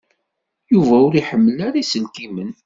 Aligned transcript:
Yuba 0.73 0.95
ur 1.07 1.13
iḥemmel 1.15 1.57
ara 1.67 1.77
iselkimen. 1.83 2.51